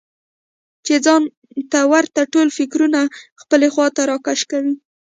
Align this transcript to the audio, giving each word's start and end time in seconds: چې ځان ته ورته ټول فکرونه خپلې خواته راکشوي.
چې 0.85 0.93
ځان 1.05 1.23
ته 1.71 1.79
ورته 1.91 2.21
ټول 2.33 2.47
فکرونه 2.57 2.99
خپلې 3.41 3.67
خواته 3.73 4.01
راکشوي. 4.11 4.73